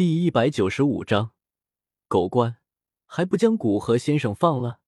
[0.00, 1.32] 第一百九十五章，
[2.08, 2.56] 狗官
[3.04, 4.80] 还不将古河先生放了？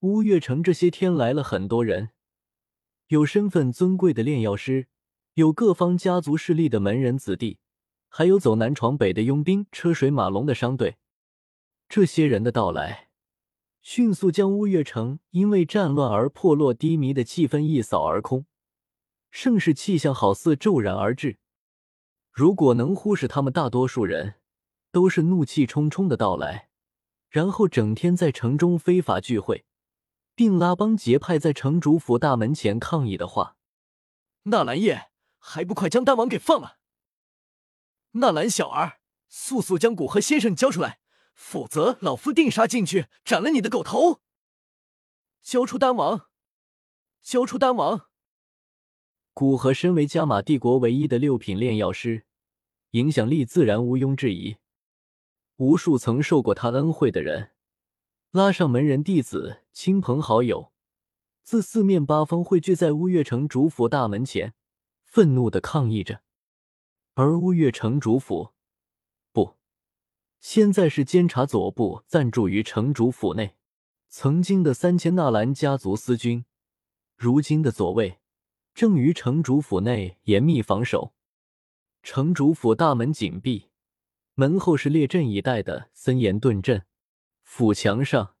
[0.00, 2.10] 乌月城这些天来了很多人，
[3.06, 4.88] 有身份尊贵的炼药师，
[5.32, 7.58] 有各方家族势力的门人子弟，
[8.10, 10.98] 还有走南闯北的佣兵、车水马龙的商队。
[11.88, 13.08] 这些人的到来，
[13.80, 18.44] 迅速将乌月城因为战乱而破落低迷的气氛一扫而空，
[19.30, 21.38] 盛世气象好似骤然而至。
[22.38, 24.36] 如果能忽视他们，大多数人
[24.92, 26.68] 都是怒气冲冲的到来，
[27.28, 29.64] 然后整天在城中非法聚会，
[30.36, 33.56] 并拉帮结派在城主府大门前抗议的话，
[34.44, 36.78] 纳兰叶还不快将丹王给放了！
[38.12, 41.00] 纳兰小儿，速速将古河先生交出来，
[41.34, 44.20] 否则老夫定杀进去，斩了你的狗头！
[45.42, 46.28] 交出丹王！
[47.20, 48.06] 交出丹王！
[49.34, 52.26] 古河身为加玛帝国唯一的六品炼药师。
[52.92, 54.56] 影响力自然毋庸置疑，
[55.56, 57.50] 无数曾受过他恩惠的人，
[58.30, 60.72] 拉上门人弟子、亲朋好友，
[61.42, 64.54] 自四面八方汇聚在乌月城主府大门前，
[65.04, 66.22] 愤怒的抗议着。
[67.12, 68.52] 而乌月城主府，
[69.32, 69.56] 不，
[70.40, 73.56] 现在是监察左部暂住于城主府内，
[74.08, 76.46] 曾经的三千纳兰家族司军，
[77.16, 78.18] 如今的左卫，
[78.72, 81.12] 正于城主府内严密防守。
[82.02, 83.68] 城主府大门紧闭，
[84.34, 86.84] 门后是列阵以待的森严盾阵，
[87.42, 88.34] 府墙上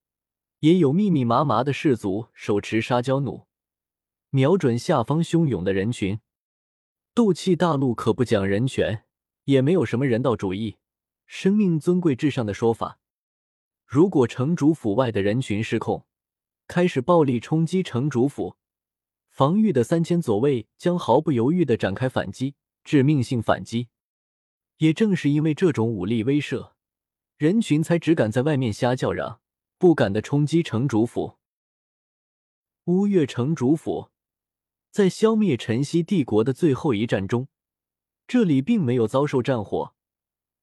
[0.60, 3.46] 也有密密麻麻的士卒手持沙雕弩，
[4.30, 6.20] 瞄准下方汹涌的人群。
[7.12, 9.04] 斗气大陆可不讲人权，
[9.44, 10.76] 也没有什么人道主义，
[11.26, 13.00] 生命尊贵至上的说法。
[13.84, 16.06] 如果城主府外的人群失控，
[16.66, 18.56] 开始暴力冲击城主府，
[19.28, 22.54] 防御的三千左卫将毫不犹豫的展开反击。
[22.88, 23.88] 致命性反击，
[24.78, 26.72] 也正是因为这种武力威慑，
[27.36, 29.42] 人群才只敢在外面瞎叫嚷，
[29.76, 31.36] 不敢的冲击城主府。
[32.86, 34.08] 乌月城主府
[34.90, 37.48] 在消灭晨曦帝国的最后一战中，
[38.26, 39.94] 这里并没有遭受战火，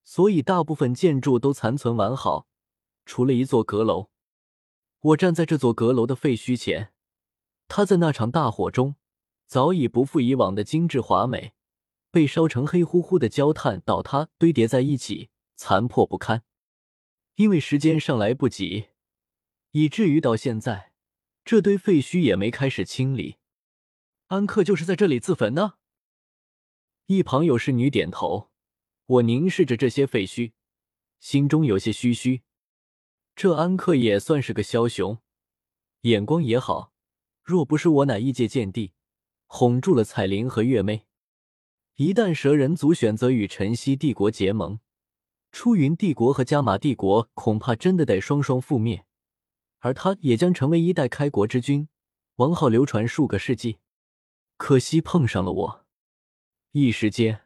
[0.03, 2.47] 所以大部分建筑都残存完好，
[3.05, 4.09] 除了一座阁楼。
[5.01, 6.91] 我站在这座阁楼的废墟前，
[7.67, 8.95] 它在那场大火中
[9.45, 11.53] 早已不复以往的精致华美。
[12.15, 16.45] 被烧成黑乎乎的焦炭倒塌堆叠在一起，残破不堪。
[17.35, 18.85] 因为时间上来不及，
[19.71, 20.93] 以至于到现在，
[21.43, 23.35] 这堆废墟也没开始清理。
[24.27, 25.73] 安克就是在这里自焚呢。
[27.07, 28.49] 一旁有侍女点头。
[29.07, 30.53] 我凝视着这些废墟，
[31.19, 32.43] 心中有些唏嘘。
[33.35, 35.17] 这安克也算是个枭雄，
[36.03, 36.93] 眼光也好。
[37.43, 38.93] 若不是我乃异界剑帝，
[39.47, 41.07] 哄住了彩铃和月妹。
[41.97, 44.81] 一旦蛇人族选择与晨曦帝国结盟，
[45.53, 49.05] 出云帝国和加玛帝国恐怕真的得双双覆灭，
[49.79, 51.87] 而他也将成为一代开国之君，
[52.35, 53.77] 王号流传数个世纪。
[54.57, 55.85] 可惜碰上了我，
[56.71, 57.45] 一时间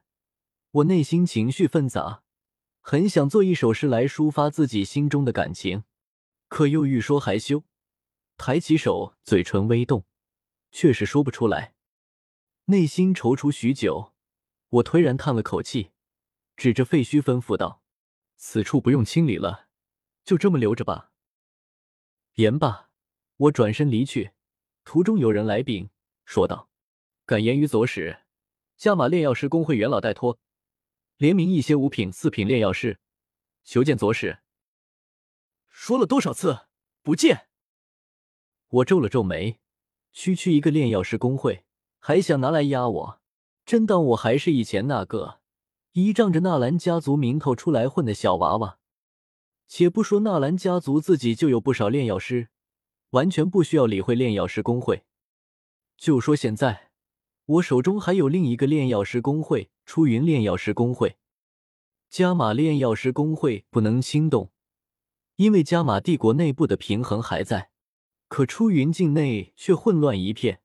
[0.71, 2.23] 我内心情绪纷杂，
[2.81, 5.83] 很想做一首诗来抒发自己心中的感情，
[6.47, 7.63] 可又欲说还休，
[8.35, 10.05] 抬起手，嘴唇微动，
[10.71, 11.75] 却是说不出来，
[12.65, 14.15] 内心踌躇许久。
[14.69, 15.91] 我颓然叹了口气，
[16.55, 17.81] 指着废墟吩咐道
[18.37, 19.67] ：“此处不用清理了，
[20.23, 21.11] 就这么留着吧。”
[22.35, 22.91] 言罢，
[23.37, 24.31] 我转身离去。
[24.83, 25.89] 途中有人来禀，
[26.23, 26.69] 说道
[27.25, 28.23] ：“敢言于左使，
[28.77, 30.39] 加马炼药师工会元老代托，
[31.17, 32.99] 联名一些五品、四品炼药师，
[33.63, 34.39] 求见左使。”
[35.69, 36.67] 说了多少次
[37.01, 37.47] 不见？
[38.67, 39.59] 我皱了皱眉，
[40.11, 41.65] 区区一个炼药师工会，
[41.97, 43.21] 还想拿来压我？
[43.69, 45.41] 真当我还是以前那个
[45.91, 48.79] 依仗着纳兰家族名头出来混的小娃娃？
[49.67, 52.49] 且不说纳兰家族自己就有不少炼药师，
[53.11, 55.03] 完全不需要理会炼药师工会。
[55.95, 56.89] 就说现在，
[57.45, 61.17] 我手中还有另一个炼药师工会——出云炼药师工会。
[62.09, 64.51] 加玛炼药师工会不能轻动，
[65.35, 67.69] 因为加玛帝国内部的平衡还在，
[68.27, 70.61] 可出云境内却混乱一片。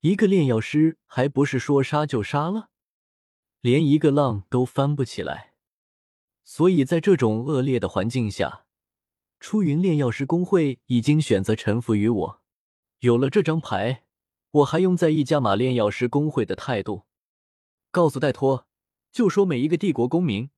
[0.00, 2.70] 一个炼药师还不是说杀就杀了，
[3.60, 5.52] 连一个浪都翻不起来。
[6.42, 8.64] 所以在这种恶劣的环境下，
[9.40, 12.42] 出云炼药师工会已经选择臣服于我。
[13.00, 14.04] 有了这张牌，
[14.50, 17.04] 我还用在意加玛炼药师工会的态度？
[17.90, 18.66] 告诉戴托，
[19.12, 20.48] 就说每一个帝国公民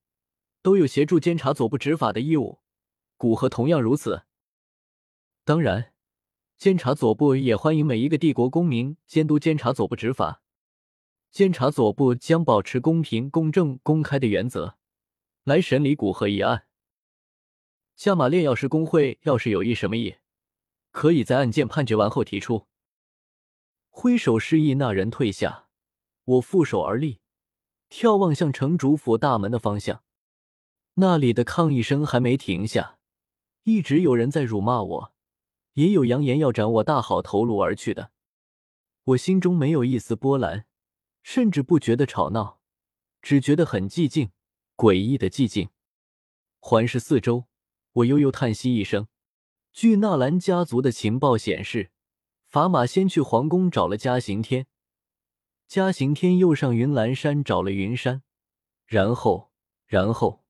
[0.61, 2.61] 都有协助监察左部执法的义务，
[3.17, 4.23] 古河同样如此。
[5.43, 5.92] 当然。
[6.63, 10.41] 监察左部也欢迎每一个帝国公民监督监察左部执法。
[11.29, 14.77] 监察左部将保持公平、公正、公开的原则，
[15.43, 16.63] 来审理古河一案。
[17.97, 20.15] 加马炼药师工会要是有意什么意，
[20.91, 22.65] 可以在案件判决完后提出。
[23.89, 25.67] 挥手示意那人退下，
[26.23, 27.19] 我负手而立，
[27.89, 30.01] 眺望向城主府大门的方向。
[30.93, 32.99] 那里的抗议声还没停下，
[33.63, 35.12] 一直有人在辱骂我，
[35.73, 38.11] 也有扬言要斩我大好头颅而去的。
[39.05, 40.65] 我心中没有一丝波澜，
[41.21, 42.59] 甚至不觉得吵闹，
[43.21, 44.31] 只觉得很寂静，
[44.75, 45.69] 诡异的寂静。
[46.59, 47.45] 环视四周，
[47.91, 49.07] 我悠悠叹息一声。
[49.73, 51.91] 据纳兰家族的情报显示，
[52.47, 54.67] 法马先去皇宫找了嘉刑天，
[55.67, 58.21] 嘉刑天又上云岚山找了云山，
[58.85, 59.51] 然后，
[59.87, 60.45] 然后。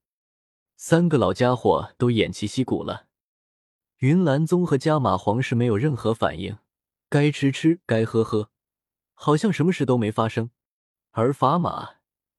[0.75, 3.07] 三个老家伙都偃旗息鼓了。
[4.03, 6.57] 云岚宗和加马皇室没有任何反应，
[7.07, 8.49] 该吃吃，该喝喝，
[9.13, 10.51] 好像什么事都没发生。
[11.11, 11.91] 而法马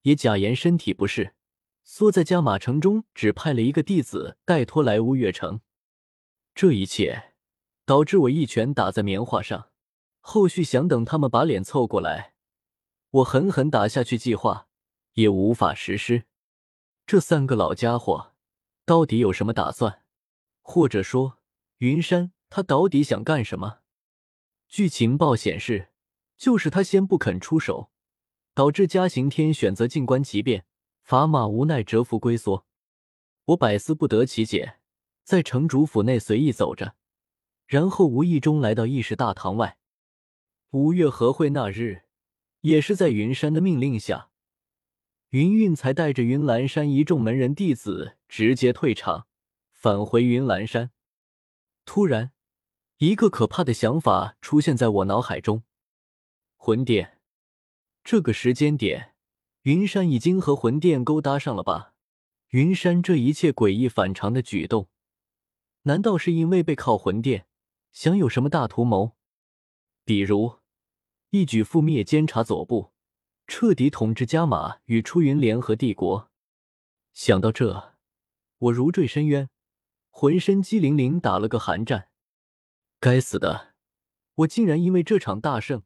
[0.02, 1.34] 也假言身体不适，
[1.82, 5.62] 缩在加马城中，只派了一个弟子带托来乌月城。
[6.54, 7.32] 这一切
[7.86, 9.70] 导致我一拳打在棉花上。
[10.20, 12.34] 后续想等他们把脸凑过来，
[13.08, 14.68] 我狠狠打下去，计划
[15.14, 16.24] 也无法实施。
[17.06, 18.34] 这三个老家伙
[18.84, 20.02] 到底有什么打算？
[20.60, 21.38] 或者说，
[21.78, 23.80] 云山他到底想干什么？
[24.68, 25.88] 据情报显示，
[26.36, 27.90] 就是他先不肯出手，
[28.54, 30.64] 导致嘉刑天选择静观其变，
[31.02, 32.66] 法马无奈折服龟缩。
[33.46, 34.78] 我百思不得其解，
[35.22, 36.94] 在城主府内随意走着，
[37.66, 39.78] 然后无意中来到议事大堂外。
[40.70, 42.04] 五月和会那日，
[42.62, 44.30] 也是在云山的命令下。
[45.30, 49.26] 云韵才带着云岚山一众门人弟子直接退场，
[49.72, 50.92] 返回云岚山。
[51.84, 52.32] 突然，
[52.98, 55.62] 一个可怕的想法出现在我脑海中：
[56.56, 57.20] 魂殿。
[58.02, 59.14] 这个时间点，
[59.62, 61.94] 云山已经和魂殿勾搭上了吧？
[62.48, 64.88] 云山这一切诡异反常的举动，
[65.82, 67.46] 难道是因为背靠魂殿，
[67.92, 69.16] 想有什么大图谋？
[70.04, 70.60] 比如，
[71.30, 72.92] 一举覆灭监察左部。
[73.46, 76.30] 彻底统治加马与出云联合帝国。
[77.12, 77.94] 想到这，
[78.56, 79.50] 我如坠深渊，
[80.16, 82.08] 浑身激灵灵打了个寒战。
[83.00, 83.74] 该死的，
[84.36, 85.82] 我竟然因为这场大胜，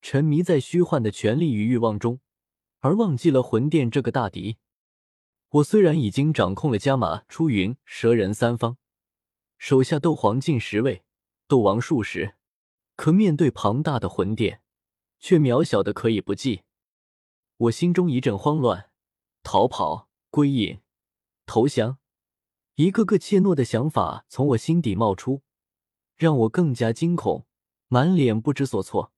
[0.00, 2.20] 沉迷在虚幻的权力与欲望中，
[2.78, 4.56] 而忘记了魂殿这个大敌。
[5.50, 8.78] 我虽然已经掌控了加马、出云、蛇人三方，
[9.58, 11.04] 手下斗皇近十位，
[11.46, 12.36] 斗王数十，
[12.96, 14.62] 可面对庞大的魂殿，
[15.18, 16.62] 却渺小的可以不计。
[17.58, 18.90] 我心中一阵慌乱，
[19.42, 20.80] 逃跑、归隐、
[21.44, 21.98] 投降，
[22.80, 25.42] 一个个怯懦的想法从我心底冒出，
[26.16, 27.44] 让我更加惊恐，
[27.88, 29.12] 满脸不知所措。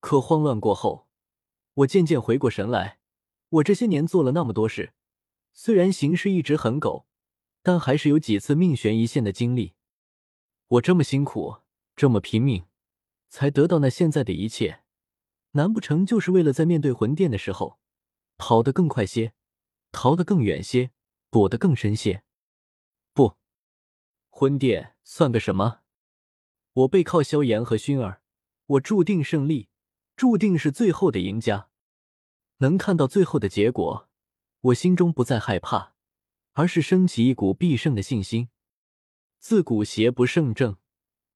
[0.00, 1.06] 可慌乱过后，
[1.74, 2.98] 我渐渐回过神来。
[3.50, 4.94] 我这些年做了那么多事，
[5.52, 7.06] 虽然行事一直很狗，
[7.62, 9.74] 但还是有几次命悬一线的经历。
[10.66, 11.58] 我这么辛苦，
[11.94, 12.64] 这么拼命，
[13.28, 14.80] 才得到那现在的一切。
[15.52, 17.78] 难不成就是为了在面对魂殿的时候
[18.36, 19.34] 跑得更快些，
[19.92, 20.90] 逃得更远些，
[21.30, 22.24] 躲得更深些？
[24.42, 25.82] 婚，殿算个什么？
[26.72, 28.22] 我背靠萧炎和薰儿，
[28.66, 29.68] 我注定胜利，
[30.16, 31.68] 注定是最后的赢家。
[32.56, 34.08] 能看到最后的结果，
[34.62, 35.94] 我心中不再害怕，
[36.54, 38.48] 而是升起一股必胜的信心。
[39.38, 40.76] 自古邪不胜正，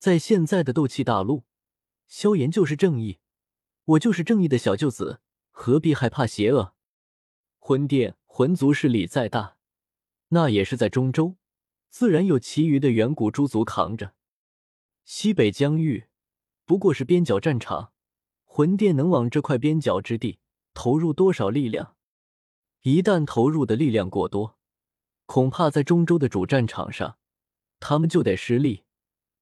[0.01, 1.45] 在现在的斗气大陆，
[2.09, 3.21] 萧炎就是正义。
[3.85, 5.21] 我就是正义的小舅子，
[5.53, 6.75] 何必害怕邪恶？
[7.61, 9.59] 魂殿魂族势力再大，
[10.31, 11.37] 那也是在中州，
[11.88, 14.14] 自然有其余的远古诸族扛着。
[15.05, 16.07] 西北疆域
[16.64, 17.93] 不过是边角战场，
[18.45, 20.38] 魂殿能往这块边角之地
[20.75, 21.95] 投入多少力量？
[22.83, 24.59] 一旦投入的力量过多，
[25.26, 27.19] 恐怕在中州的主战场上，
[27.81, 28.85] 他们就得失利，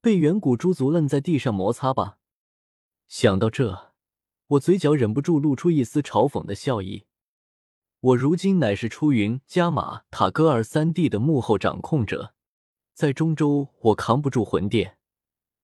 [0.01, 2.19] 被远古诸族愣在地上摩擦吧。
[3.09, 3.95] 想到这。
[4.49, 7.07] 我嘴角忍不住露出一丝嘲讽的笑意。
[8.01, 12.34] 我如今乃是出云、加玛、塔戈尔三地的幕后掌控者，
[12.95, 14.99] 在中州我扛不住魂殿，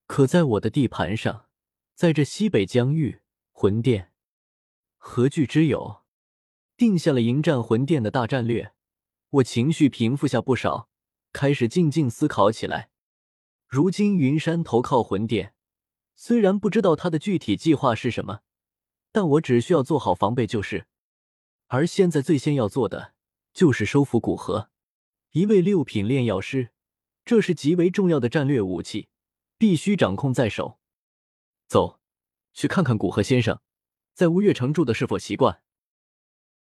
[0.05, 1.45] 可在我的地盘上，
[1.95, 3.21] 在这西北疆域，
[3.53, 4.11] 魂殿
[4.97, 6.01] 何惧之有？
[6.75, 8.73] 定下了迎战魂殿的大战略，
[9.29, 10.89] 我情绪平复下不少，
[11.31, 12.89] 开始静静思考起来。
[13.65, 15.53] 如今云山投靠魂殿，
[16.15, 18.41] 虽然不知道他的具体计划是什么。
[19.13, 20.87] 但我只需要做好防备就是，
[21.67, 23.13] 而现在最先要做的
[23.53, 24.69] 就是收服古河，
[25.31, 26.71] 一位六品炼药师，
[27.23, 29.09] 这是极为重要的战略武器，
[29.57, 30.79] 必须掌控在手。
[31.67, 31.99] 走，
[32.53, 33.59] 去看看古河先生，
[34.13, 35.61] 在乌月城住的是否习惯。